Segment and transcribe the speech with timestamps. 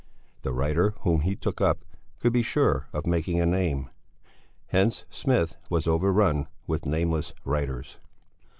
[0.41, 1.85] The writer whom he took up
[2.17, 3.91] could be sure of making a name;
[4.69, 7.97] hence Smith was overrun with nameless writers.